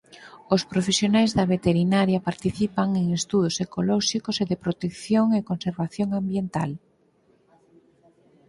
Os 0.55 0.61
profesionais 0.71 1.31
da 1.37 1.49
Veterinaria 1.55 2.25
participan 2.29 2.89
en 3.01 3.05
estudos 3.19 3.55
ecolóxicos 3.65 4.35
e 4.43 4.45
de 4.51 4.57
protección 4.65 5.25
e 5.37 5.47
conservación 5.49 6.09
ambiental. 6.19 6.71